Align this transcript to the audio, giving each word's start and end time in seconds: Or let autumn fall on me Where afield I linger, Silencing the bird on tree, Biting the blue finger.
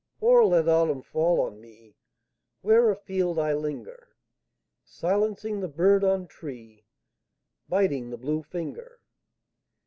Or 0.19 0.43
let 0.45 0.67
autumn 0.67 1.03
fall 1.03 1.39
on 1.41 1.61
me 1.61 1.95
Where 2.61 2.89
afield 2.89 3.37
I 3.37 3.53
linger, 3.53 4.07
Silencing 4.83 5.59
the 5.59 5.67
bird 5.67 6.03
on 6.03 6.25
tree, 6.25 6.87
Biting 7.69 8.09
the 8.09 8.17
blue 8.17 8.41
finger. 8.41 8.99